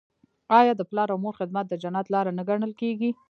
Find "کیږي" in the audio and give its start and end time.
2.81-3.09